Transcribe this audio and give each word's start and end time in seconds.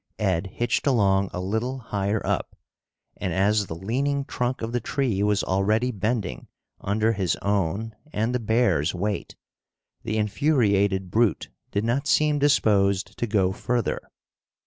Ed 0.17 0.47
hitched 0.55 0.87
along 0.87 1.29
a 1.31 1.39
little 1.39 1.77
higher 1.77 2.25
up, 2.25 2.55
and 3.17 3.31
as 3.33 3.67
the 3.67 3.75
leaning 3.75 4.25
trunk 4.25 4.63
of 4.63 4.71
the 4.71 4.79
tree 4.79 5.21
was 5.21 5.43
already 5.43 5.91
bending 5.91 6.47
under 6.79 7.11
his 7.13 7.35
own 7.43 7.95
and 8.11 8.33
the 8.33 8.39
bear's 8.39 8.95
weight, 8.95 9.35
the 10.01 10.17
infuriated 10.17 11.11
brute 11.11 11.49
did 11.69 11.83
not 11.83 12.07
seem 12.07 12.39
disposed 12.39 13.15
to 13.19 13.27
go 13.27 13.51
further. 13.51 14.01